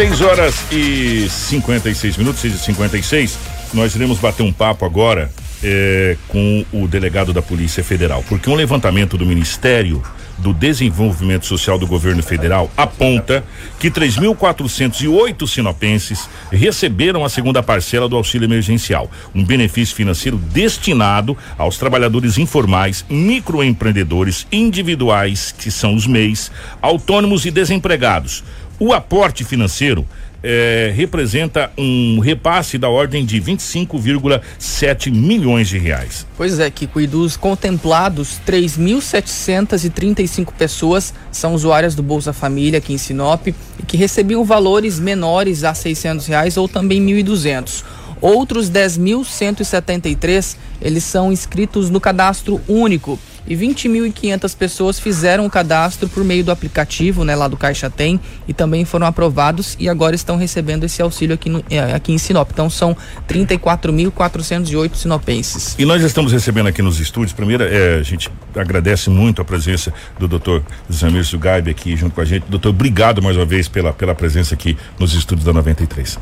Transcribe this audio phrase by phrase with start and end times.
[0.00, 3.38] 6 horas e 56 minutos, 6 e 56
[3.74, 5.30] Nós iremos bater um papo agora
[5.62, 10.02] é, com o delegado da Polícia Federal, porque um levantamento do Ministério
[10.38, 13.44] do Desenvolvimento Social do Governo Federal aponta
[13.78, 21.76] que 3.408 sinopenses receberam a segunda parcela do auxílio emergencial, um benefício financeiro destinado aos
[21.76, 28.42] trabalhadores informais, microempreendedores individuais, que são os MEIs, autônomos e desempregados.
[28.82, 30.06] O aporte financeiro
[30.42, 36.26] é, representa um repasse da ordem de 25,7 milhões de reais.
[36.34, 42.98] Pois é, Kiko, e dos contemplados, 3.735 pessoas são usuárias do Bolsa Família aqui em
[42.98, 43.54] Sinop e
[43.86, 47.84] que recebiam valores menores a 600 reais ou também 1.200.
[48.18, 56.24] Outros 10.173, eles são inscritos no cadastro único e 20.500 pessoas fizeram o cadastro por
[56.24, 60.36] meio do aplicativo, né, lá do Caixa Tem, e também foram aprovados e agora estão
[60.36, 62.50] recebendo esse auxílio aqui, no, eh, aqui em Sinop.
[62.52, 62.96] Então são
[63.28, 65.76] 34.408 sinopenses.
[65.78, 69.92] E nós estamos recebendo aqui nos estúdios, primeiro, é, a gente agradece muito a presença
[70.18, 70.62] do doutor
[70.92, 72.44] Zamir Sugaib aqui junto com a gente.
[72.48, 76.18] Doutor, obrigado mais uma vez pela, pela presença aqui nos estúdios da 93.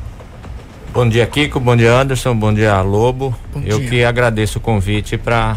[0.93, 1.61] Bom dia, Kiko.
[1.61, 2.34] Bom dia, Anderson.
[2.34, 3.37] Bom dia, Lobo.
[3.53, 3.89] Bom Eu dia.
[3.89, 5.56] que agradeço o convite para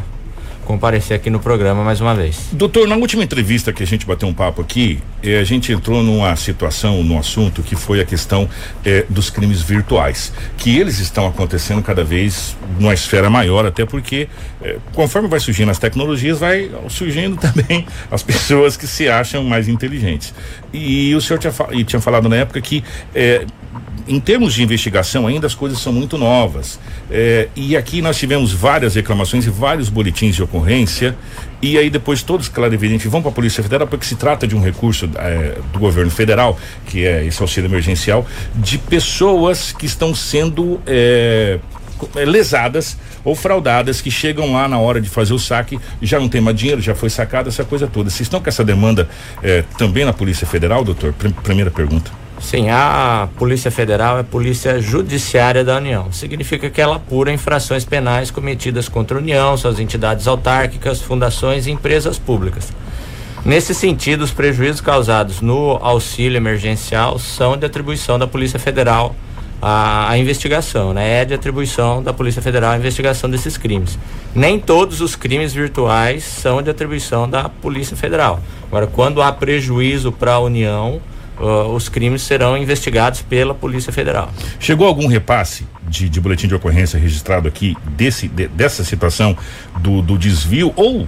[0.72, 2.48] comparecer aqui no programa mais uma vez.
[2.54, 6.02] Doutor, na última entrevista que a gente bateu um papo aqui, eh, a gente entrou
[6.02, 8.48] numa situação, num assunto que foi a questão
[8.86, 14.30] eh, dos crimes virtuais, que eles estão acontecendo cada vez numa esfera maior, até porque
[14.62, 19.68] eh, conforme vai surgindo as tecnologias, vai surgindo também as pessoas que se acham mais
[19.68, 20.34] inteligentes.
[20.72, 22.82] E o senhor tinha, e tinha falado na época que
[23.14, 23.46] eh,
[24.08, 26.80] em termos de investigação, ainda as coisas são muito novas.
[27.10, 31.16] É, e aqui nós tivemos várias reclamações e vários boletins de ocorrência.
[31.62, 34.56] E aí depois todos, claro, evidente, vão para a Polícia Federal, porque se trata de
[34.56, 40.16] um recurso é, do governo federal, que é esse auxílio emergencial, de pessoas que estão
[40.16, 41.60] sendo é,
[42.26, 46.42] lesadas ou fraudadas que chegam lá na hora de fazer o saque já não tem
[46.42, 48.10] mais dinheiro, já foi sacado, essa coisa toda.
[48.10, 49.08] Vocês estão com essa demanda
[49.78, 51.14] também na Polícia Federal, doutor?
[51.44, 52.21] Primeira pergunta.
[52.42, 56.12] Sim, a Polícia Federal é Polícia Judiciária da União.
[56.12, 61.72] Significa que ela apura infrações penais cometidas contra a União, suas entidades autárquicas, fundações e
[61.72, 62.74] empresas públicas.
[63.46, 69.16] Nesse sentido, os prejuízos causados no auxílio emergencial são de atribuição da Polícia Federal
[69.62, 71.22] à, à investigação, né?
[71.22, 73.98] É de atribuição da Polícia Federal a investigação desses crimes.
[74.36, 78.42] Nem todos os crimes virtuais são de atribuição da Polícia Federal.
[78.68, 81.02] Agora, quando há prejuízo para a União,
[81.42, 84.32] uh, os crimes serão investigados pela Polícia Federal.
[84.60, 89.36] Chegou algum repasse de, de boletim de ocorrência registrado aqui desse, de, dessa situação
[89.80, 91.08] do, do desvio ou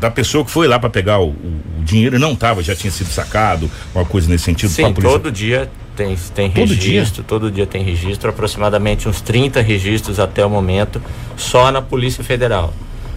[0.00, 3.10] da pessoa que foi lá para pegar o, o, dinheiro não estava, já tinha sido
[3.10, 4.70] sacado, uma coisa nesse sentido?
[4.70, 7.24] Sim, todo dia tem, tem todo registro, dia?
[7.26, 11.02] todo dia tem registro, aproximadamente uns 30 registros até o momento,
[11.36, 12.72] só na Polícia Federal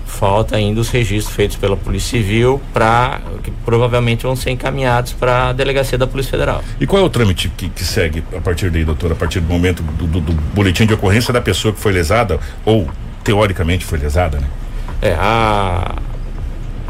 [0.07, 5.50] falta ainda os registros feitos pela Polícia Civil para que provavelmente vão ser encaminhados para
[5.50, 6.63] a delegacia da Polícia Federal.
[6.79, 9.12] E qual é o trâmite que, que segue a partir daí, doutor?
[9.12, 12.40] A partir do momento do, do, do, boletim de ocorrência da pessoa que foi lesada
[12.66, 12.90] ou
[13.23, 14.47] teoricamente foi lesada, né?
[15.01, 15.96] É, a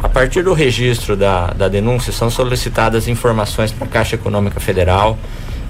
[0.01, 5.17] a partir do registro da, da denúncia são solicitadas informações para a Caixa Econômica Federal,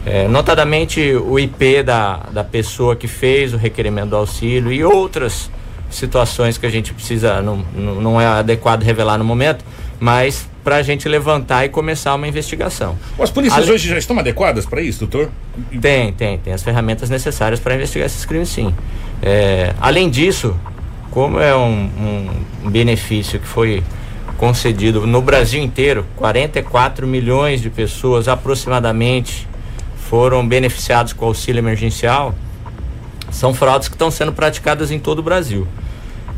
[0.06, 5.50] é, notadamente o IP da, da pessoa que fez o requerimento do auxílio e outras
[5.90, 9.64] situações que a gente precisa, não, não é adequado revelar no momento,
[10.00, 12.98] mas para a gente levantar e começar uma investigação.
[13.20, 13.72] As polícias Ale...
[13.72, 15.30] hoje já estão adequadas para isso, doutor?
[15.82, 18.74] Tem, tem, tem as ferramentas necessárias para investigar esses crimes, sim.
[19.22, 20.56] É, além disso,
[21.10, 21.90] como é um,
[22.66, 23.82] um benefício que foi
[24.38, 29.48] concedido no Brasil inteiro, 44 milhões de pessoas aproximadamente
[30.10, 32.36] foram beneficiados com o auxílio emergencial
[33.32, 35.68] são fraudes que estão sendo praticadas em todo o Brasil.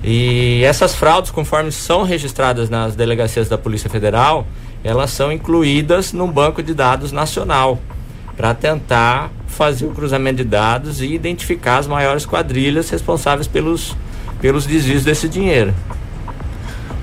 [0.03, 4.47] E essas fraudes, conforme são registradas nas delegacias da Polícia Federal,
[4.83, 7.79] elas são incluídas no banco de dados nacional
[8.37, 13.93] para tentar fazer o cruzamento de dados e identificar as maiores quadrilhas responsáveis pelos,
[14.39, 15.73] pelos desvios desse dinheiro.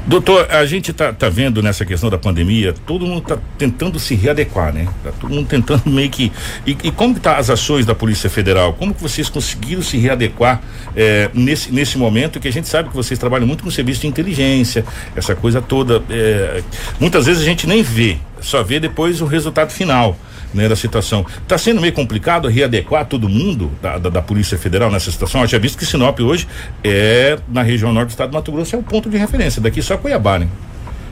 [0.07, 4.15] Doutor, a gente tá, tá vendo nessa questão da pandemia, todo mundo tá tentando se
[4.15, 4.87] readequar, né?
[5.03, 6.31] Tá todo mundo tentando meio que.
[6.65, 8.73] E, e como tá as ações da Polícia Federal?
[8.75, 10.63] Como que vocês conseguiram se readequar
[10.95, 14.07] eh, nesse, nesse momento que a gente sabe que vocês trabalham muito com serviço de
[14.07, 14.85] inteligência,
[15.17, 16.01] essa coisa toda.
[16.09, 16.63] Eh,
[17.01, 20.17] muitas vezes a gente nem vê, só vê depois o resultado final
[20.55, 21.27] né, da situação.
[21.43, 25.43] Está sendo meio complicado readequar todo mundo da, da, da, Polícia Federal nessa situação?
[25.43, 26.47] Eu tinha visto que Sinop hoje
[26.83, 29.61] é, na região norte do estado do Mato Grosso, é o ponto de referência.
[29.61, 30.49] Daqui só Cuiabá, né?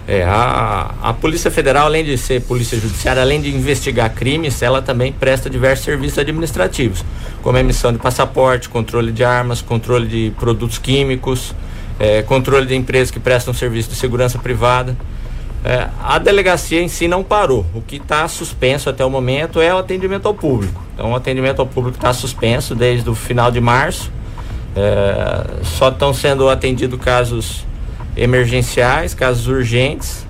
[0.06, 4.82] É, a, a Polícia Federal, além de ser polícia judiciária, além de investigar crimes, ela
[4.82, 7.02] também presta diversos serviços administrativos,
[7.42, 11.54] como emissão de passaporte, controle de armas, controle de produtos químicos,
[11.98, 14.94] é, controle de empresas que prestam serviço de segurança privada.
[15.64, 17.64] É, a delegacia em si não parou.
[17.75, 20.84] O que está suspenso até o momento é o atendimento ao público.
[20.93, 24.12] Então, o atendimento ao público está suspenso desde o final de março.
[24.76, 27.64] É, só estão sendo atendidos casos
[28.14, 30.26] emergenciais, casos urgentes.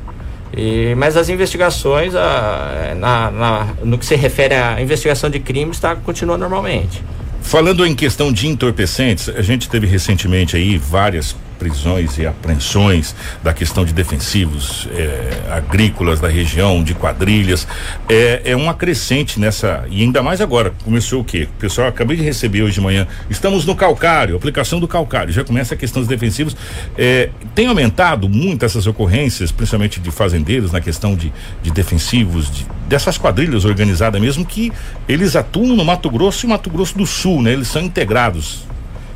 [0.56, 5.80] E, mas as investigações, a, na, na, no que se refere à investigação de crimes,
[5.80, 7.02] tá, continua normalmente.
[7.42, 13.54] Falando em questão de entorpecentes, a gente teve recentemente aí várias prisões e apreensões da
[13.54, 17.66] questão de defensivos é, agrícolas da região, de quadrilhas,
[18.06, 21.48] é, é uma crescente nessa, e ainda mais agora, começou o quê?
[21.58, 25.72] Pessoal, acabei de receber hoje de manhã, estamos no calcário, aplicação do calcário, já começa
[25.72, 26.54] a questão dos defensivos,
[26.98, 31.32] é, tem aumentado muito essas ocorrências, principalmente de fazendeiros, na questão de,
[31.62, 34.70] de defensivos, de, dessas quadrilhas organizadas mesmo, que
[35.08, 37.54] eles atuam no Mato Grosso e Mato Grosso do Sul, né?
[37.54, 38.66] Eles são integrados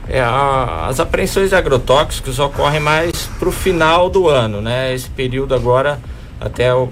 [0.08, 4.94] é, a, as apreensões de agrotóxicos ocorrem mais para o final do ano, né?
[4.94, 6.00] Esse período agora,
[6.40, 6.88] até o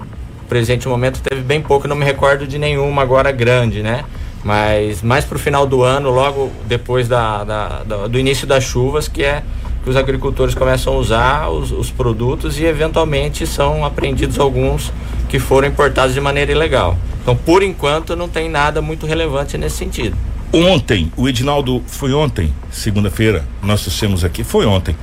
[0.47, 4.05] presente momento, teve bem pouco, não me recordo de nenhuma agora grande, né?
[4.43, 8.63] Mas mais para o final do ano, logo depois da, da, da, do início das
[8.63, 9.43] chuvas, que é
[9.83, 14.91] que os agricultores começam a usar os, os produtos e eventualmente são apreendidos alguns
[15.27, 16.97] que foram importados de maneira ilegal.
[17.21, 20.15] Então, por enquanto, não tem nada muito relevante nesse sentido.
[20.57, 24.97] Ontem, o Edinaldo, foi ontem, segunda-feira, nós trouxemos aqui, foi ontem,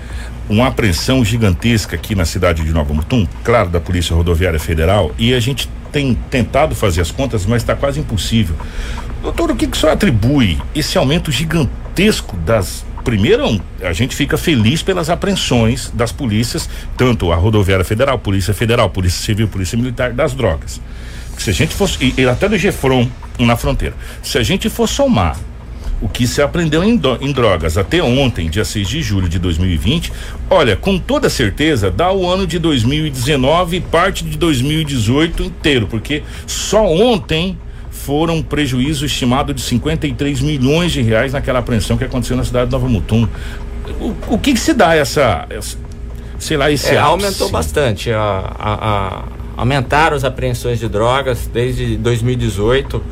[0.48, 5.32] uma apreensão gigantesca aqui na cidade de Nova Mutum, claro, da Polícia Rodoviária Federal, e
[5.32, 8.56] a gente tem tentado fazer as contas, mas está quase impossível.
[9.22, 14.36] Doutor, o que, que o senhor atribui esse aumento gigantesco das primeiro, a gente fica
[14.36, 20.12] feliz pelas apreensões das polícias, tanto a Rodoviária Federal, Polícia Federal, Polícia Civil, Polícia Militar,
[20.12, 20.80] das drogas.
[21.38, 23.08] Se a gente fosse, e, até do Gefron
[23.38, 25.36] na fronteira, se a gente for somar
[26.00, 29.38] o que se aprendeu em, do, em, drogas até ontem, dia 6 de julho de
[29.38, 30.12] 2020,
[30.50, 36.22] olha, com toda certeza dá o ano de 2019 e parte de 2018 inteiro, porque
[36.46, 37.56] só ontem
[37.90, 42.66] foram um prejuízo estimado de 53 milhões de reais naquela apreensão que aconteceu na cidade
[42.66, 43.26] de Nova Mutum.
[43.98, 45.78] O, o que, que se dá essa, essa,
[46.38, 48.20] sei lá, esse é, aumentou bastante a,
[48.58, 49.22] a, a
[49.56, 53.02] aumentaram as apreensões de drogas desde 2018.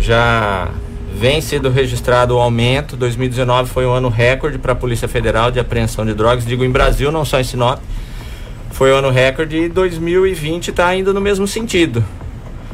[0.00, 0.68] Já
[1.14, 2.96] vem sendo registrado o aumento.
[2.96, 6.46] 2019 foi um ano recorde para a Polícia Federal de apreensão de drogas.
[6.46, 7.80] Digo em Brasil, não só em Sinop.
[8.70, 12.02] Foi um ano recorde e 2020 está indo no mesmo sentido.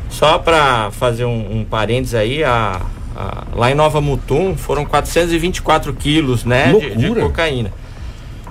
[0.09, 2.81] Só para fazer um, um parênteses aí, a,
[3.17, 7.73] a, lá em Nova Mutum foram 424 quilos né, de, de cocaína.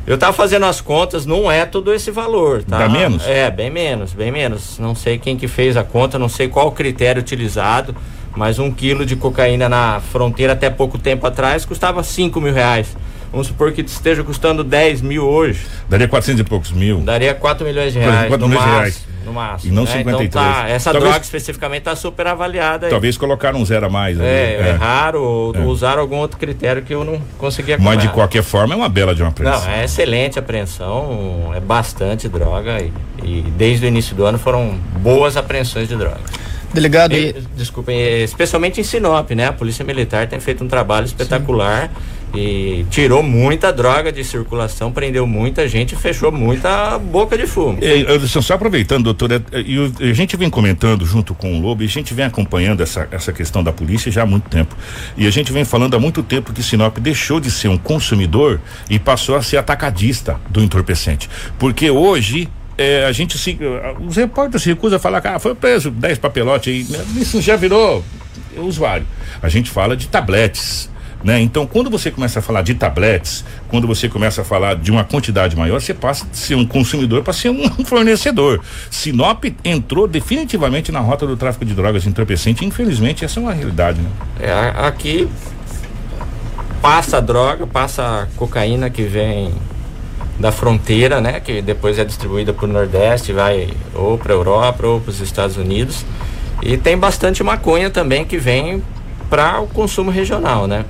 [0.07, 2.79] Eu tava fazendo as contas, não é todo esse valor, tá?
[2.79, 3.25] Dá menos?
[3.27, 4.77] É, bem menos, bem menos.
[4.77, 7.95] Não sei quem que fez a conta, não sei qual o critério utilizado,
[8.35, 12.95] mas um quilo de cocaína na fronteira até pouco tempo atrás custava 5 mil reais.
[13.31, 15.65] Vamos supor que esteja custando 10 mil hoje.
[15.89, 16.99] Daria 400 e poucos mil.
[17.01, 18.27] Daria 4 milhões de reais.
[18.27, 19.07] 4 milhões de reais.
[19.25, 19.73] No máximo.
[19.73, 19.91] E não né?
[19.91, 20.27] 53.
[20.27, 22.85] Então tá, essa talvez, droga especificamente está super avaliada.
[22.85, 22.91] Aí.
[22.91, 24.19] Talvez colocaram um zero a mais.
[24.19, 25.59] É, é, erraram ou é.
[25.61, 29.15] usaram algum outro critério que eu não conseguia Mas de qualquer forma é uma bela
[29.15, 29.61] de uma apreensão.
[29.61, 32.93] Não, é excelente a apreensão, é bastante droga e,
[33.23, 36.21] e desde o início do ano foram boas apreensões de droga.
[36.71, 39.47] Delegado, e, desculpem, especialmente em Sinop, né?
[39.47, 41.89] A Polícia Militar tem feito um trabalho espetacular.
[41.89, 47.79] Sim e tirou muita droga de circulação, prendeu muita gente, fechou muita boca de fumo.
[47.81, 51.89] E, só aproveitando, doutora, e, a gente vem comentando junto com o Lobo, e a
[51.89, 54.75] gente vem acompanhando essa, essa questão da polícia já há muito tempo.
[55.17, 58.59] E a gente vem falando há muito tempo que Sinop deixou de ser um consumidor
[58.89, 61.29] e passou a ser atacadista do entorpecente.
[61.57, 63.57] Porque hoje é, a gente se.
[64.05, 66.83] Os repórteres se recusam a falar que ah, foi preso 10 papelotes aí.
[66.83, 67.05] Né?
[67.21, 68.03] Isso já virou
[68.57, 69.05] usuário.
[69.41, 70.89] A gente fala de tabletes
[71.23, 71.41] né?
[71.41, 75.03] Então, quando você começa a falar de tabletes, quando você começa a falar de uma
[75.03, 78.61] quantidade maior, você passa de ser um consumidor para ser um fornecedor.
[78.91, 83.99] Sinop entrou definitivamente na rota do tráfico de drogas entorpecente, infelizmente essa é uma realidade,
[84.01, 84.09] né?
[84.39, 85.27] É, aqui
[86.81, 89.51] passa a droga, passa a cocaína que vem
[90.39, 94.85] da fronteira, né, que depois é distribuída para o Nordeste, vai ou para a Europa
[94.85, 96.05] ou para os Estados Unidos.
[96.61, 98.83] E tem bastante maconha também que vem
[99.29, 100.85] para o consumo regional, né?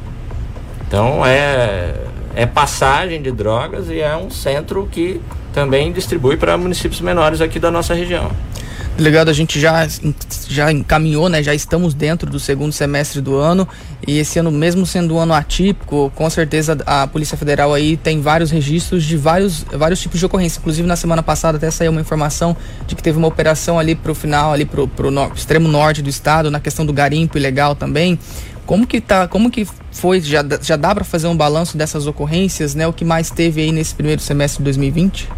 [0.88, 1.96] Então é,
[2.36, 5.22] é passagem de drogas e é um centro que
[5.54, 8.32] também distribui para municípios menores aqui da nossa região.
[8.98, 9.86] Delegado, a gente já,
[10.48, 11.44] já encaminhou, né?
[11.44, 13.68] Já estamos dentro do segundo semestre do ano
[14.08, 18.22] e esse ano, mesmo sendo um ano atípico, com certeza a Polícia Federal aí tem
[18.22, 20.60] vários registros de vários, vários tipos de ocorrência.
[20.60, 22.56] Inclusive na semana passada até saiu uma informação
[22.88, 26.02] de que teve uma operação ali para o final, ali para o no, extremo norte
[26.02, 28.18] do estado, na questão do garimpo ilegal também.
[28.66, 32.74] Como que tá, como que foi, já, já dá para fazer um balanço dessas ocorrências,
[32.74, 32.88] né?
[32.88, 35.30] O que mais teve aí nesse primeiro semestre de 2020?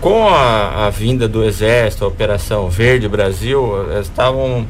[0.00, 4.66] com a, a, vinda do Exército, a Operação Verde Brasil, estavam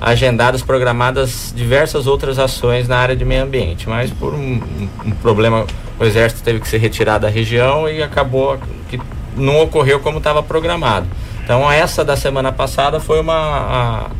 [0.00, 4.60] agendadas, programadas diversas outras ações na área de meio ambiente, mas por um,
[5.04, 5.66] um, problema,
[5.98, 8.58] o Exército teve que se retirar da região e acabou
[8.90, 9.00] que
[9.34, 11.06] não ocorreu como estava programado.
[11.42, 14.10] Então essa da semana passada foi uma,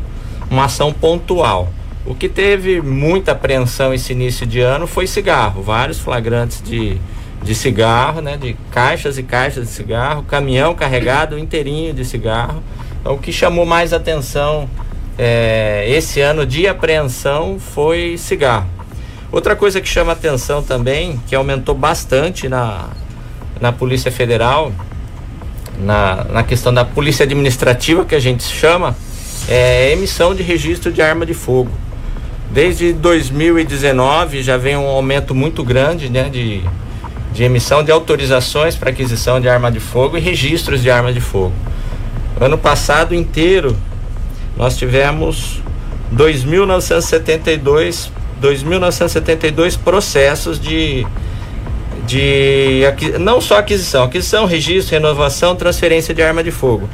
[0.50, 1.68] uma ação pontual.
[2.04, 7.00] O que teve muita apreensão esse início de ano foi cigarro, vários flagrantes de
[7.42, 12.62] de cigarro, né, de caixas e caixas de cigarro, caminhão carregado inteirinho de cigarro.
[13.00, 14.68] Então, o que chamou mais atenção
[15.16, 18.68] é, esse ano de apreensão foi cigarro.
[19.30, 22.88] Outra coisa que chama atenção também, que aumentou bastante na,
[23.60, 24.72] na Polícia Federal,
[25.78, 28.96] na, na questão da Polícia Administrativa, que a gente chama,
[29.48, 31.70] é emissão de registro de arma de fogo.
[32.50, 36.62] Desde 2019 já vem um aumento muito grande né, de
[37.36, 41.20] de emissão de autorizações para aquisição de arma de fogo e registros de arma de
[41.20, 41.52] fogo.
[42.40, 43.76] Ano passado inteiro
[44.56, 45.60] nós tivemos
[46.14, 48.10] 2.972
[48.40, 51.06] 2.972 processos de
[52.06, 52.82] de
[53.18, 56.88] não só aquisição, aquisição, registro, renovação, transferência de arma de fogo.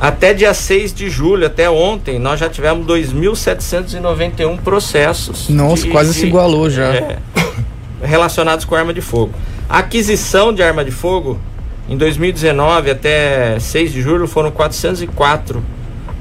[0.00, 5.48] Até dia 6 de julho, até ontem, nós já tivemos 2.791 processos.
[5.48, 6.94] Nossa, de, quase de, se igualou já.
[6.94, 7.18] É,
[8.02, 9.32] relacionados com arma de fogo.
[9.68, 11.38] A aquisição de arma de fogo,
[11.88, 15.62] em 2019 até 6 de julho, foram 404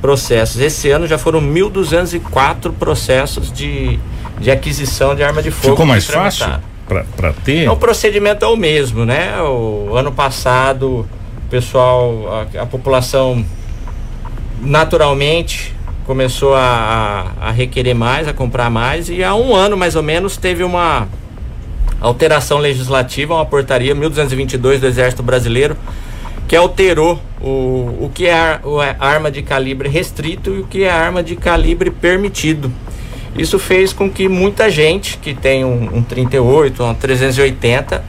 [0.01, 0.59] processos.
[0.59, 3.99] Esse ano já foram 1.204 processos de,
[4.39, 5.73] de aquisição de arma de fogo.
[5.73, 6.47] Ficou mais fácil
[6.87, 7.69] para ter?
[7.69, 9.39] O procedimento é o mesmo, né?
[9.41, 11.05] O ano passado,
[11.45, 13.45] o pessoal, a, a população
[14.61, 19.95] naturalmente começou a, a, a requerer mais, a comprar mais, e há um ano mais
[19.95, 21.07] ou menos teve uma
[21.99, 25.75] alteração legislativa, uma portaria 1222 do Exército Brasileiro,
[26.47, 30.83] que alterou o, o que é o é arma de calibre restrito e o que
[30.83, 32.71] é arma de calibre permitido.
[33.37, 38.03] Isso fez com que muita gente que tem um, um 38, um 380,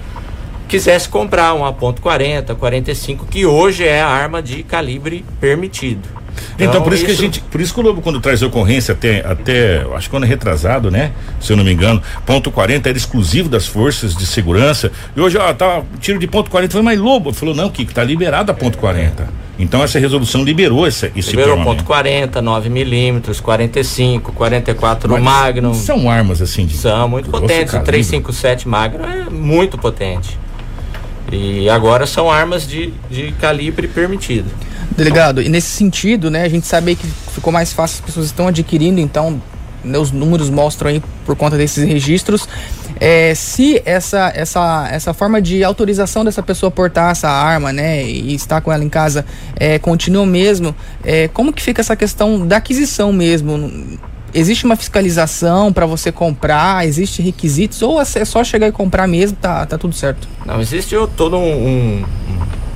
[0.68, 6.17] quisesse comprar uma .40, 45, que hoje é a arma de calibre permitido.
[6.54, 8.42] Então, então por isso, isso, que a gente, por isso que o Lobo quando traz
[8.42, 11.12] ocorrência até, até acho que ano retrasado, né?
[11.40, 14.90] Se eu não me engano, ponto 40 era exclusivo das forças de segurança.
[15.16, 18.02] E hoje, ó, tá tiro de ponto 40, foi mas Lobo falou não, que tá
[18.02, 19.28] liberado a ponto é, 40.
[19.58, 25.74] Então essa resolução liberou esse, esse Liberou ponto 40, 9 milímetros, 45, 44 Mas Magnum.
[25.74, 27.74] São armas assim de São muito potentes.
[27.74, 30.38] O 357 Magnum é muito potente.
[31.30, 34.50] E agora são armas de, de calibre permitido.
[34.98, 38.48] Delegado, e nesse sentido, né, a gente sabe que ficou mais fácil, as pessoas estão
[38.48, 39.40] adquirindo, então,
[39.84, 42.48] né, os números mostram aí por conta desses registros.
[42.98, 48.34] É, se essa, essa, essa forma de autorização dessa pessoa portar essa arma, né, e
[48.34, 49.24] estar com ela em casa,
[49.54, 50.74] é, continua mesmo,
[51.04, 53.70] é, como que fica essa questão da aquisição mesmo?
[54.34, 56.84] Existe uma fiscalização para você comprar?
[56.84, 57.80] Existe requisitos?
[57.82, 60.28] Ou é só chegar e comprar mesmo, tá, tá tudo certo?
[60.44, 62.04] Não, existe todo um, um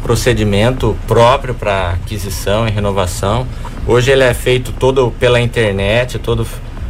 [0.02, 3.46] procedimento próprio para aquisição e renovação.
[3.86, 6.46] Hoje ele é feito todo pela internet, todo,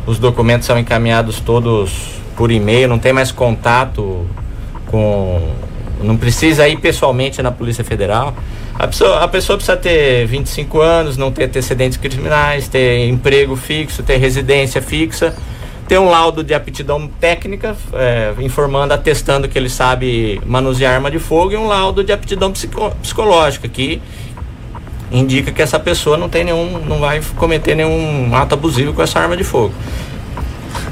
[0.07, 4.27] os documentos são encaminhados todos por e-mail, não tem mais contato
[4.87, 5.53] com.
[6.03, 8.35] Não precisa ir pessoalmente na Polícia Federal.
[8.75, 14.03] A pessoa, a pessoa precisa ter 25 anos, não ter antecedentes criminais, ter emprego fixo,
[14.03, 15.33] ter residência fixa
[15.89, 21.19] ter um laudo de aptidão técnica, é, informando, atestando que ele sabe manusear arma de
[21.19, 24.01] fogo, e um laudo de aptidão psico, psicológica, que
[25.11, 29.21] indica que essa pessoa não tem nenhum, não vai cometer nenhum ato abusivo com essa
[29.21, 29.75] arma de fogo.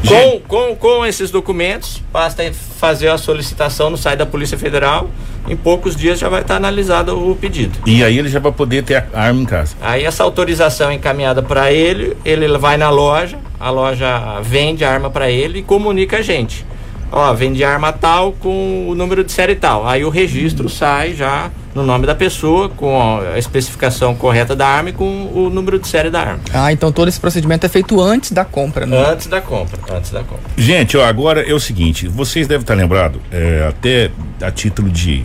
[0.06, 5.10] Com, com, com esses documentos, basta fazer a solicitação no site da Polícia Federal.
[5.48, 7.78] Em poucos dias já vai estar analisado o pedido.
[7.86, 9.74] E aí ele já vai poder ter a arma em casa.
[9.80, 14.92] Aí essa autorização é encaminhada para ele, ele vai na loja, a loja vende a
[14.92, 16.64] arma para ele e comunica a gente.
[17.12, 19.86] Ó, vende arma tal com o número de série tal.
[19.86, 24.90] Aí o registro sai já no nome da pessoa, com a especificação correta da arma
[24.90, 26.40] e com o número de série da arma.
[26.52, 28.96] Ah, então todo esse procedimento é feito antes da compra, né?
[29.10, 30.50] Antes da compra, antes da compra.
[30.56, 34.10] Gente, ó, agora é o seguinte, vocês devem estar lembrados, é, até
[34.42, 35.24] a título de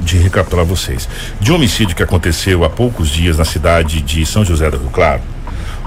[0.00, 1.08] de recapitular vocês.
[1.38, 4.90] De um homicídio que aconteceu há poucos dias na cidade de São José do Rio
[4.90, 5.20] Claro,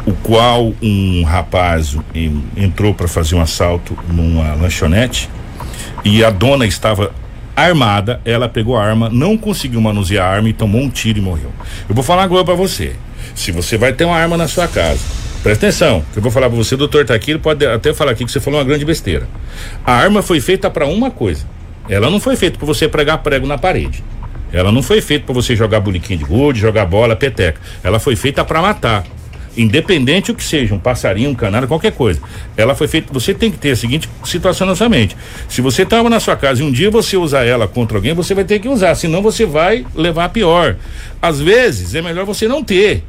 [0.05, 5.29] o qual um rapaz em, entrou para fazer um assalto numa lanchonete
[6.03, 7.11] e a dona estava
[7.63, 11.21] armada, ela pegou a arma, não conseguiu manusear a arma e tomou um tiro e
[11.21, 11.51] morreu.
[11.87, 12.95] Eu vou falar agora para você.
[13.33, 14.99] Se você vai ter uma arma na sua casa,
[15.43, 17.93] presta atenção, que eu vou falar para você, o doutor tá aqui, ele pode até
[17.93, 19.27] falar aqui que você falou uma grande besteira.
[19.85, 21.45] A arma foi feita para uma coisa.
[21.87, 24.03] Ela não foi feita para você pregar prego na parede.
[24.51, 27.59] Ela não foi feita para você jogar buliquinho de gude, jogar bola, peteca.
[27.83, 29.03] Ela foi feita para matar
[29.57, 32.21] independente o que seja, um passarinho, um canário, qualquer coisa.
[32.57, 33.11] Ela foi feita.
[33.13, 35.15] Você tem que ter a seguinte situação na sua mente.
[35.47, 38.33] Se você estava na sua casa e um dia você usar ela contra alguém, você
[38.33, 40.75] vai ter que usar, senão você vai levar a pior.
[41.21, 43.03] Às vezes é melhor você não ter,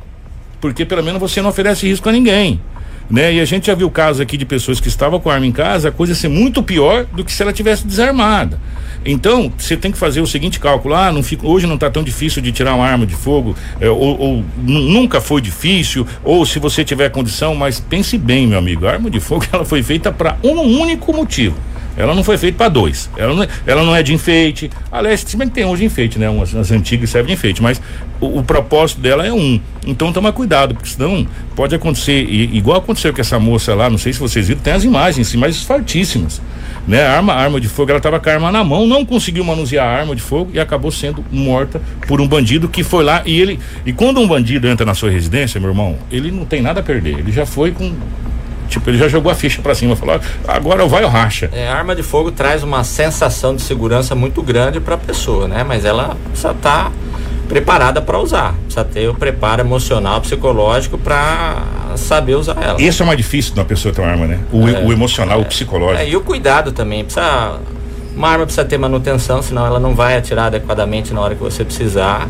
[0.60, 2.60] porque pelo menos você não oferece risco a ninguém.
[3.08, 3.34] Né?
[3.34, 5.88] E a gente já viu casos aqui de pessoas que estavam com arma em casa,
[5.88, 8.58] a coisa ser muito pior do que se ela tivesse desarmada.
[9.04, 12.02] Então, você tem que fazer o seguinte cálculo: ah, não fica, hoje não está tão
[12.02, 16.58] difícil de tirar uma arma de fogo, é, ou, ou nunca foi difícil, ou se
[16.58, 20.10] você tiver condição, mas pense bem, meu amigo, a arma de fogo ela foi feita
[20.10, 21.56] para um único motivo.
[21.96, 23.10] Ela não foi feita para dois.
[23.16, 24.70] Ela não, é, ela não é de enfeite.
[24.90, 26.28] Aliás, se bem que tem de enfeite, né?
[26.28, 27.80] Umas, as antigas servem de enfeite, mas
[28.20, 29.60] o, o, propósito dela é um.
[29.86, 33.98] Então toma cuidado, porque senão pode acontecer, e, igual aconteceu com essa moça lá, não
[33.98, 36.40] sei se vocês viram, tem as imagens, imagens fortíssimas
[36.86, 37.04] né?
[37.04, 39.98] Arma, arma de fogo, ela estava com a arma na mão, não conseguiu manusear a
[40.00, 43.58] arma de fogo e acabou sendo morta por um bandido que foi lá e ele.
[43.84, 46.82] E quando um bandido entra na sua residência, meu irmão, ele não tem nada a
[46.82, 47.18] perder.
[47.18, 47.92] Ele já foi com
[48.68, 51.50] Tipo, ele já jogou a ficha para cima, falou: agora vai o racha.
[51.52, 55.48] É, a arma de fogo traz uma sensação de segurança muito grande para a pessoa,
[55.48, 55.64] né?
[55.64, 56.92] Mas ela precisa estar tá
[57.48, 58.54] preparada para usar.
[58.64, 61.62] Precisa ter o preparo emocional, psicológico para
[61.96, 62.80] saber usar ela.
[62.80, 64.40] Isso é mais difícil de uma pessoa ter uma arma, né?
[64.52, 66.02] O, é, o emocional, é, o psicológico.
[66.02, 67.04] É, e o cuidado também.
[67.04, 67.58] Precisa,
[68.14, 71.64] uma arma precisa ter manutenção, senão ela não vai atirar adequadamente na hora que você
[71.64, 72.28] precisar.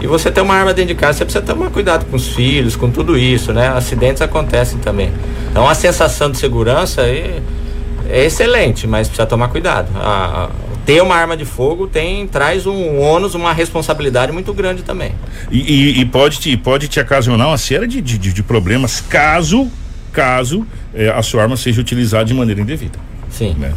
[0.00, 2.76] E você ter uma arma dentro de casa, você precisa tomar cuidado com os filhos,
[2.76, 3.68] com tudo isso, né?
[3.68, 5.12] Acidentes acontecem também.
[5.50, 7.40] Então a sensação de segurança é,
[8.08, 9.88] é excelente, mas precisa tomar cuidado.
[9.96, 10.50] A,
[10.86, 15.12] ter uma arma de fogo tem traz um ônus, uma responsabilidade muito grande também.
[15.50, 19.70] E, e, e pode, te, pode te ocasionar uma série de, de, de problemas caso,
[20.12, 22.98] caso é, a sua arma seja utilizada de maneira indevida.
[23.30, 23.54] Sim.
[23.58, 23.72] Né?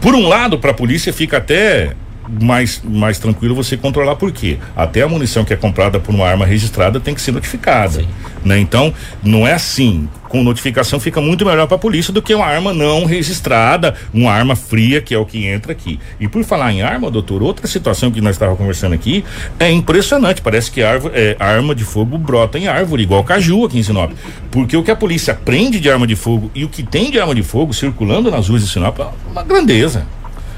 [0.00, 1.94] Por um lado, para a polícia fica até
[2.28, 4.58] mais, mais tranquilo você controlar, por quê?
[4.76, 8.04] Até a munição que é comprada por uma arma registrada tem que ser notificada.
[8.44, 8.58] Né?
[8.58, 10.08] Então, não é assim.
[10.28, 14.32] Com notificação fica muito melhor para a polícia do que uma arma não registrada, uma
[14.32, 16.00] arma fria, que é o que entra aqui.
[16.18, 19.22] E por falar em arma, doutor, outra situação que nós estávamos conversando aqui
[19.60, 20.40] é impressionante.
[20.40, 24.10] Parece que árvore, é, arma de fogo brota em árvore, igual caju aqui em Sinop.
[24.50, 27.20] Porque o que a polícia prende de arma de fogo e o que tem de
[27.20, 30.06] arma de fogo circulando nas ruas de Sinop é uma grandeza.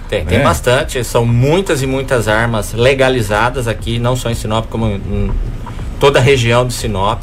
[0.09, 0.43] Tem, tem é.
[0.43, 1.03] bastante.
[1.05, 5.31] São muitas e muitas armas legalizadas aqui, não só em Sinop, como em
[5.99, 7.23] toda a região de Sinop.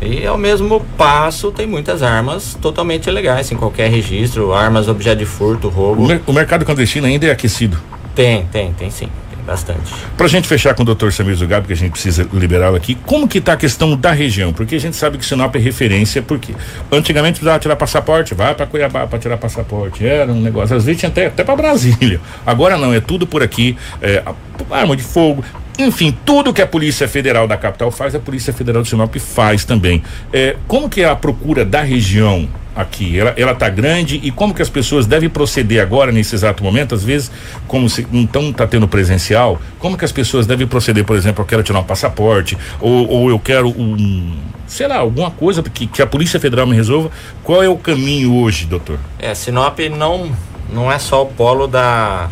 [0.00, 5.26] E ao mesmo passo tem muitas armas totalmente ilegais em qualquer registro, armas objeto de
[5.26, 6.06] furto, roubo.
[6.26, 7.78] O mercado clandestino ainda é aquecido?
[8.14, 9.08] Tem, tem, tem sim
[9.50, 9.92] bastante.
[10.16, 12.94] Para a gente fechar com o doutor Samir Zugabi, que a gente precisa liberá-lo aqui,
[12.94, 14.52] como que está a questão da região?
[14.52, 16.54] Porque a gente sabe que Sinop é referência, porque
[16.92, 21.00] antigamente precisava tirar passaporte, vai para Cuiabá para tirar passaporte, era um negócio, às vezes
[21.00, 22.20] tinha até, até para Brasília.
[22.46, 24.22] Agora não, é tudo por aqui, é,
[24.70, 25.44] arma de fogo,
[25.80, 29.64] enfim, tudo que a Polícia Federal da capital faz, a Polícia Federal de Sinop faz
[29.64, 30.02] também.
[30.32, 33.18] É, como que é a procura da região aqui?
[33.18, 36.94] Ela, ela tá grande e como que as pessoas devem proceder agora, nesse exato momento?
[36.94, 37.30] Às vezes,
[37.66, 41.46] como se então tá tendo presencial, como que as pessoas devem proceder, por exemplo, eu
[41.46, 46.00] quero tirar um passaporte, ou, ou eu quero um sei lá, alguma coisa que, que
[46.00, 47.10] a Polícia Federal me resolva.
[47.42, 49.00] Qual é o caminho hoje, doutor?
[49.18, 50.30] É, Sinop não,
[50.72, 52.30] não é só o polo da,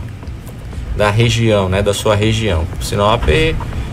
[0.99, 2.67] da região, né, da sua região.
[2.81, 3.23] Sinop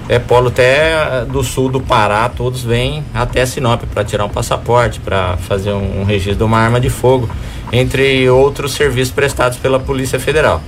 [0.10, 5.00] é polo até do sul do Pará, todos vêm até Sinop para tirar um passaporte,
[5.00, 7.30] para fazer um, um, registro de uma arma de fogo,
[7.72, 10.62] entre outros serviços prestados pela Polícia Federal.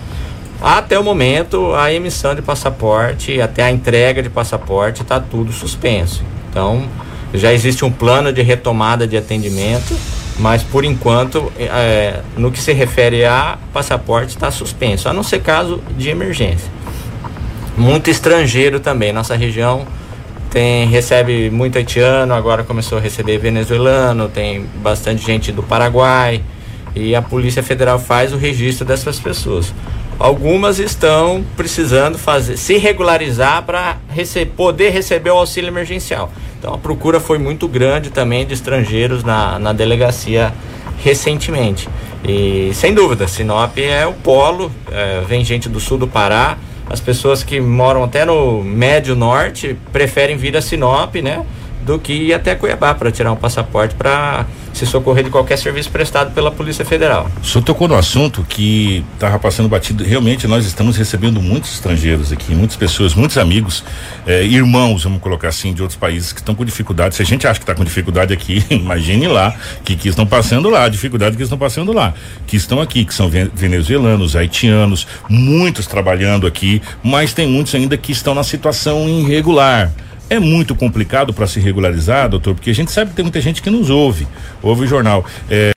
[0.62, 6.24] Até o momento, a emissão de passaporte, até a entrega de passaporte, está tudo suspenso.
[6.50, 6.88] Então,
[7.34, 9.96] já existe um plano de retomada de atendimento
[10.40, 15.42] mas por enquanto, é, no que se refere a passaporte, está suspenso, a não ser
[15.42, 16.70] caso de emergência.
[17.78, 19.86] Muito estrangeiro também, nossa região
[20.50, 26.42] tem recebe muito haitiano, agora começou a receber venezuelano, tem bastante gente do Paraguai
[26.96, 29.74] e a Polícia Federal faz o registro dessas pessoas.
[30.18, 36.32] Algumas estão precisando fazer, se regularizar para rece poder receber o auxílio emergencial.
[36.60, 40.54] Então a procura foi muito grande também de estrangeiros na, na delegacia
[41.04, 41.88] recentemente.
[42.28, 46.58] E sem dúvida, Sinop é o polo, é, vem gente do sul do Pará,
[46.90, 51.46] As pessoas que moram até no médio norte preferem vir a Sinop, né?
[51.88, 54.46] Do que ir até Cuiabá para tirar um passaporte para
[54.78, 57.32] se socorrer de qualquer serviço prestado pela Polícia Federal.
[57.42, 60.04] O senhor tocou no assunto que estava passando batido.
[60.04, 63.84] Realmente nós estamos recebendo muitos estrangeiros aqui, muitas pessoas, muitos amigos,
[64.26, 67.16] eh, irmãos, vamos colocar assim, de outros países que estão com dificuldade.
[67.16, 70.70] Se a gente acha que está com dificuldade aqui, imagine lá que, que estão passando
[70.70, 72.14] lá, a dificuldade que estão passando lá,
[72.46, 78.12] que estão aqui, que são venezuelanos, haitianos, muitos trabalhando aqui, mas tem muitos ainda que
[78.12, 79.92] estão na situação irregular.
[80.30, 83.62] É muito complicado para se regularizar, doutor, porque a gente sabe que tem muita gente
[83.62, 84.28] que nos ouve,
[84.62, 85.26] ouve o jornal.
[85.50, 85.72] É,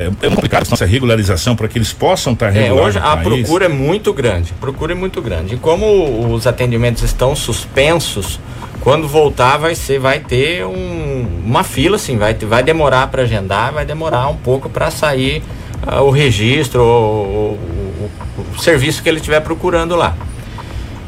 [0.00, 3.22] é, é complicado essa regularização para que eles possam estar tá é, hoje a país.
[3.22, 5.54] procura é muito grande, procura é muito grande.
[5.54, 8.40] E como os atendimentos estão suspensos,
[8.80, 13.72] quando voltar vai ser, vai ter um, uma fila, assim, vai, vai demorar para agendar,
[13.72, 15.40] vai demorar um pouco para sair
[15.86, 20.16] uh, o registro, o, o, o, o serviço que ele estiver procurando lá.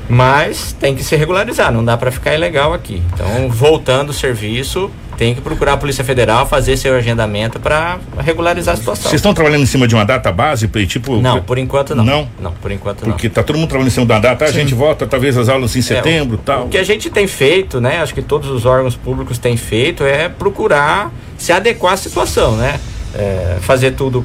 [0.08, 3.02] Mas tem que se regularizar, não dá para ficar ilegal aqui.
[3.12, 8.74] Então, voltando o serviço, tem que procurar a Polícia Federal, fazer seu agendamento para regularizar
[8.74, 9.04] a situação.
[9.04, 11.16] Vocês estão trabalhando em cima de uma data base, tipo?
[11.20, 12.04] Não, por enquanto não.
[12.04, 12.28] Não?
[12.40, 13.12] Não, por enquanto não.
[13.12, 15.74] Porque tá todo mundo trabalhando em cima da data, a gente volta talvez as aulas
[15.76, 16.66] em é, setembro, é, tal.
[16.66, 18.00] O que a gente tem feito, né?
[18.00, 22.78] Acho que todos os órgãos públicos têm feito é procurar se adequar à situação, né?
[23.14, 24.24] É, fazer tudo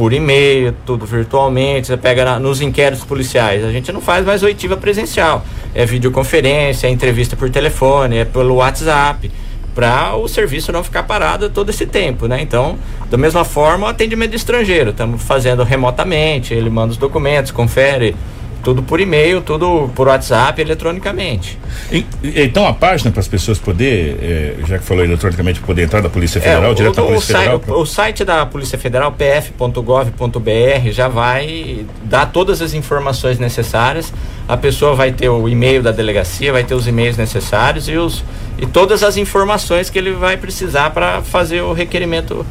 [0.00, 3.62] por e-mail, tudo virtualmente, você pega na, nos inquéritos policiais.
[3.62, 5.44] A gente não faz mais oitiva presencial.
[5.74, 9.30] É videoconferência, é entrevista por telefone, é pelo WhatsApp,
[9.74, 12.40] para o serviço não ficar parado todo esse tempo, né?
[12.40, 12.78] Então,
[13.10, 18.16] da mesma forma, o atendimento de estrangeiro, estamos fazendo remotamente, ele manda os documentos, confere
[18.62, 21.58] tudo por e-mail, tudo por WhatsApp, eletronicamente.
[21.90, 26.00] E, então a página para as pessoas poder, é, já que falou eletronicamente, poder entrar
[26.00, 27.58] da Polícia Federal, é, direto da Polícia Federal?
[27.58, 34.12] Site, o, o, site da Polícia Federal, pf.gov.br, já vai dar todas as informações necessárias.
[34.48, 38.24] A pessoa vai ter o e-mail da delegacia, vai ter os e-mails necessários e, os,
[38.58, 42.44] e todas as informações que ele vai precisar para fazer o requerimento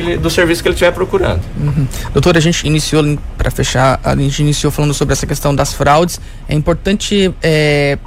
[0.00, 1.40] do serviço que ele estiver procurando.
[1.56, 1.86] Uhum.
[2.12, 6.20] Doutor, a gente iniciou, para fechar, a gente iniciou falando sobre essa questão das fraudes.
[6.48, 7.98] É importante é,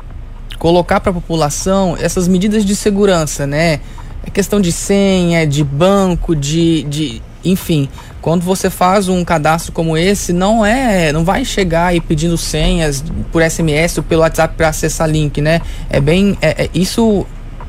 [0.57, 3.79] colocar para a população essas medidas de segurança, né?
[4.25, 7.87] É questão de senha, de banco, de, de enfim,
[8.21, 13.03] quando você faz um cadastro como esse, não é, não vai chegar aí pedindo senhas
[13.31, 15.61] por SMS ou pelo WhatsApp para acessar link, né?
[15.89, 17.25] É bem, é, é, isso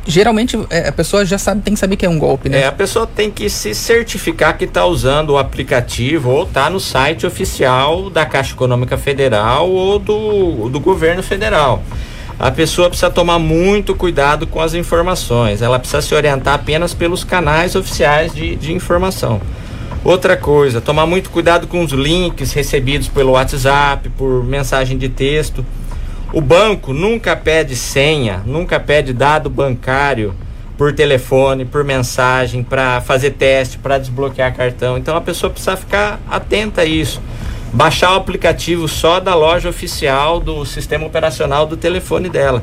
[0.08, 2.62] geralmente é, a pessoa já sabe, tem que saber que é um golpe, né?
[2.62, 6.80] É, a pessoa tem que se certificar que está usando o aplicativo ou está no
[6.80, 11.82] site oficial da Caixa Econômica Federal ou do, do governo federal.
[12.38, 17.22] A pessoa precisa tomar muito cuidado com as informações, ela precisa se orientar apenas pelos
[17.22, 19.40] canais oficiais de, de informação.
[20.04, 25.66] Outra coisa, tomar muito cuidado com os links recebidos pelo WhatsApp, por mensagem de texto.
[26.30, 30.34] O banco nunca pede senha, nunca pede dado bancário
[30.76, 34.98] por telefone, por mensagem, para fazer teste, para desbloquear cartão.
[34.98, 37.20] Então a pessoa precisa ficar atenta a isso.
[37.72, 42.62] Baixar o aplicativo só da loja oficial do sistema operacional do telefone dela.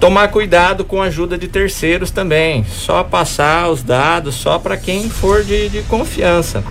[0.00, 2.64] Tomar cuidado com a ajuda de terceiros também.
[2.64, 6.64] Só passar os dados só para quem for de, de confiança.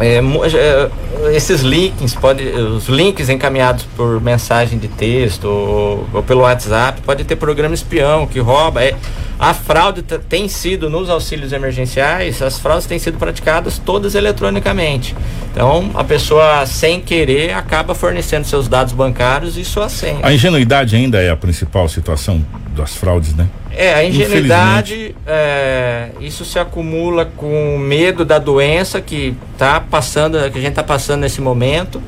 [0.00, 6.42] É, é, esses links, pode, os links encaminhados por mensagem de texto ou, ou pelo
[6.42, 8.82] WhatsApp, pode ter programa espião que rouba.
[8.84, 8.94] É,
[9.38, 15.14] a fraude tem sido nos auxílios emergenciais, as fraudes têm sido praticadas todas eletronicamente.
[15.52, 20.20] Então, a pessoa sem querer acaba fornecendo seus dados bancários e sua senha.
[20.22, 22.44] A ingenuidade ainda é a principal situação
[22.76, 23.48] das fraudes, né?
[23.80, 30.36] É, a ingenuidade, é, isso se acumula com o medo da doença que tá passando,
[30.50, 32.02] que a gente está passando nesse momento,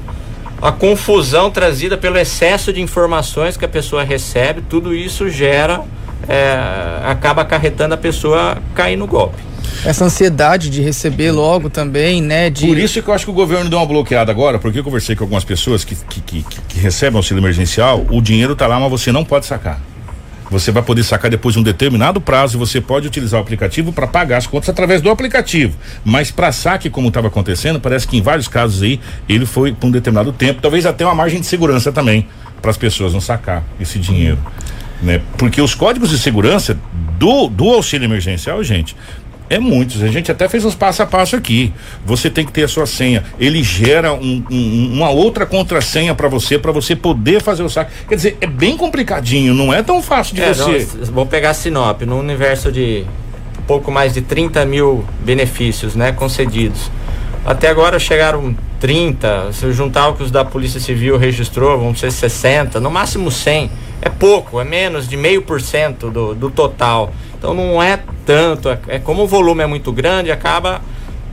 [0.60, 5.82] a confusão trazida pelo excesso de informações que a pessoa recebe, tudo isso gera,
[6.28, 6.58] é,
[7.04, 9.38] acaba acarretando a pessoa cair no golpe.
[9.84, 12.50] Essa ansiedade de receber logo também, né?
[12.50, 12.66] De...
[12.66, 15.14] Por isso que eu acho que o governo deu uma bloqueada agora, porque eu conversei
[15.14, 18.90] com algumas pessoas que, que, que, que recebem auxílio emergencial, o dinheiro está lá, mas
[18.90, 19.80] você não pode sacar.
[20.50, 23.92] Você vai poder sacar depois de um determinado prazo e você pode utilizar o aplicativo
[23.92, 25.76] para pagar as contas através do aplicativo.
[26.04, 29.86] Mas para saque, como estava acontecendo, parece que em vários casos aí ele foi por
[29.86, 32.26] um determinado tempo, talvez até uma margem de segurança também
[32.60, 34.38] para as pessoas não sacar esse dinheiro.
[35.02, 35.22] Né?
[35.38, 36.78] Porque os códigos de segurança
[37.18, 38.96] do, do auxílio emergencial, gente,
[39.50, 40.02] é muitos.
[40.02, 41.74] A gente até fez uns passo a passo aqui.
[42.06, 43.24] Você tem que ter a sua senha.
[43.38, 47.90] Ele gera um, um, uma outra contrassenha para você, para você poder fazer o saque.
[48.08, 50.88] Quer dizer, é bem complicadinho, não é tão fácil de é, você.
[50.94, 53.04] Não, vou pegar a Sinop, no universo de
[53.66, 56.88] pouco mais de 30 mil benefícios né, concedidos.
[57.44, 61.94] Até agora chegaram 30, se eu juntar o que os da Polícia Civil registrou, vão
[61.94, 63.70] ser 60, no máximo 100.
[64.02, 67.12] É pouco, é menos de meio por cento do total.
[67.36, 70.80] Então não é tanto, é, é como o volume é muito grande, acaba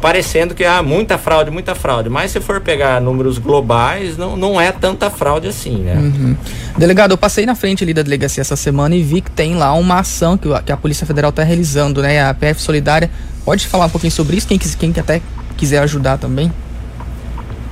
[0.01, 2.09] parecendo que há muita fraude, muita fraude.
[2.09, 5.95] Mas se for pegar números globais, não, não é tanta fraude assim, né?
[5.95, 6.35] Uhum.
[6.77, 9.73] Delegado, eu passei na frente ali da delegacia essa semana e vi que tem lá
[9.73, 12.23] uma ação que, que a Polícia Federal está realizando, né?
[12.23, 13.09] A PF Solidária.
[13.43, 14.47] Pode falar um pouquinho sobre isso?
[14.47, 15.21] Quem, quem até
[15.55, 16.51] quiser ajudar também?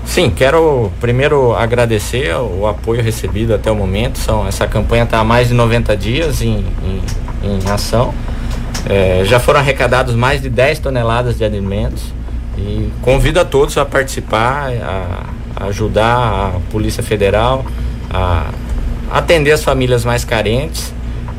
[0.05, 4.17] Sim, quero primeiro agradecer o apoio recebido até o momento.
[4.19, 7.01] São, essa campanha está há mais de 90 dias em, em,
[7.43, 8.13] em ação.
[8.89, 12.13] É, já foram arrecadados mais de 10 toneladas de alimentos
[12.57, 17.65] e convido a todos a participar, a, ajudar a Polícia Federal
[18.09, 18.51] a
[19.11, 20.93] atender as famílias mais carentes.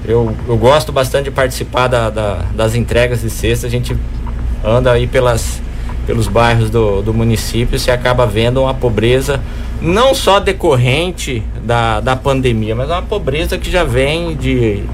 [0.05, 3.67] Eu, eu gosto bastante de participar da, da, das entregas de cesta.
[3.67, 3.97] A gente
[4.65, 5.61] anda aí pelas
[6.07, 9.43] pelos bairros do, do município, se acaba vendo uma pobreza
[9.83, 14.85] não só decorrente da, da pandemia, mas uma pobreza que já vem de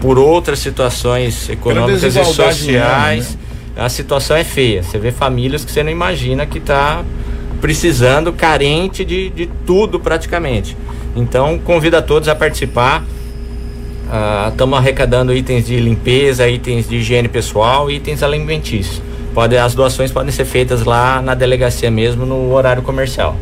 [0.00, 3.34] por outras situações econômicas e sociais.
[3.34, 3.82] né?
[3.84, 4.82] A situação é feia.
[4.82, 7.04] Você vê famílias que você não imagina que está
[7.60, 10.76] precisando, carente de, de tudo praticamente.
[11.14, 13.04] Então, convido a todos a participar.
[14.50, 19.02] Estamos uh, arrecadando itens de limpeza, itens de higiene pessoal, itens alimentícios.
[19.34, 23.36] Pode, as doações podem ser feitas lá na delegacia mesmo, no horário comercial.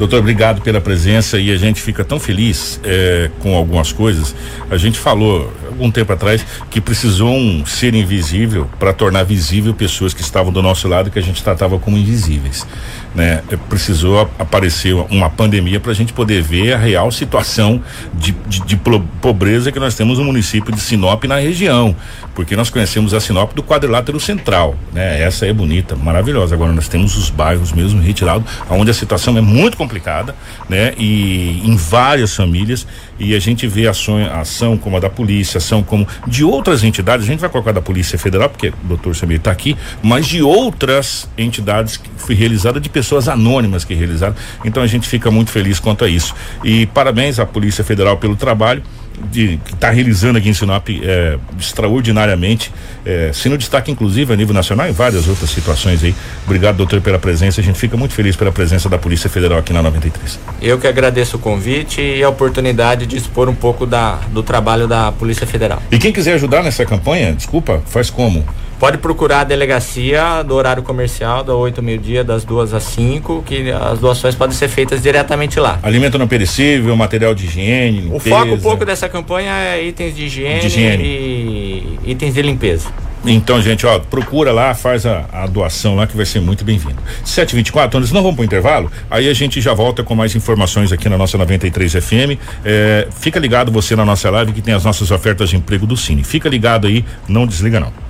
[0.00, 4.34] Doutor, obrigado pela presença e a gente fica tão feliz é, com algumas coisas.
[4.70, 10.14] A gente falou algum tempo atrás que precisou um ser invisível para tornar visível pessoas
[10.14, 12.66] que estavam do nosso lado que a gente tratava como invisíveis.
[13.14, 13.42] Né?
[13.68, 17.82] Precisou aparecer uma pandemia para a gente poder ver a real situação
[18.14, 18.80] de, de, de,
[19.20, 21.94] pobreza que nós temos no município de Sinop na região,
[22.34, 25.22] porque nós conhecemos a Sinop do quadrilátero central, né?
[25.22, 26.54] Essa é bonita, maravilhosa.
[26.54, 30.34] Agora nós temos os bairros mesmo retirados, onde a situação é muito complicada,
[30.68, 30.94] né?
[30.96, 32.86] E em várias famílias
[33.20, 37.26] e a gente vê ação, ação como a da polícia, ação como de outras entidades,
[37.26, 40.42] a gente vai colocar da Polícia Federal, porque o doutor Samir está aqui, mas de
[40.42, 44.34] outras entidades que foi realizada, de pessoas anônimas que realizaram.
[44.64, 46.34] Então a gente fica muito feliz quanto a isso.
[46.64, 48.82] E parabéns à Polícia Federal pelo trabalho
[49.30, 52.72] de, que está realizando aqui em Sinop é, extraordinariamente,
[53.04, 56.14] é, sendo destaque inclusive a nível nacional e várias outras situações aí.
[56.44, 57.60] Obrigado, doutor, pela presença.
[57.60, 60.38] A gente fica muito feliz pela presença da Polícia Federal aqui na 93.
[60.60, 64.86] Eu que agradeço o convite e a oportunidade de expor um pouco da, do trabalho
[64.86, 65.82] da Polícia Federal.
[65.90, 68.44] E quem quiser ajudar nessa campanha, desculpa, faz como?
[68.80, 73.42] Pode procurar a delegacia do horário comercial, da 8 ao meio-dia, das duas às 5,
[73.44, 75.78] que as doações podem ser feitas diretamente lá.
[75.82, 78.00] Alimento não perecível, material de higiene.
[78.00, 78.16] Limpeza.
[78.16, 81.04] O foco um pouco dessa campanha é itens de higiene, de higiene.
[81.04, 82.88] e itens de limpeza.
[83.26, 86.96] Então, gente, ó, procura lá, faz a, a doação lá que vai ser muito bem-vindo.
[87.22, 91.06] 724, nós não vamos pro intervalo, aí a gente já volta com mais informações aqui
[91.06, 92.40] na nossa 93 FM.
[92.64, 95.98] É, fica ligado você na nossa live que tem as nossas ofertas de emprego do
[95.98, 96.24] Cine.
[96.24, 98.09] Fica ligado aí, não desliga não.